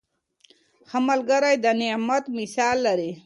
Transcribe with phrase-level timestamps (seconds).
[0.89, 3.11] ښه ملګری د نعمت مثال لري.